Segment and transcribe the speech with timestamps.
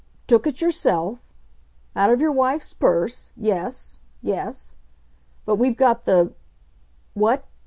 [0.25, 1.21] Took it yourself?
[1.95, 4.01] Out of your wife's purse yes....
[4.23, 4.75] Yes.
[5.45, 6.33] But we've got the
[7.13, 7.45] What?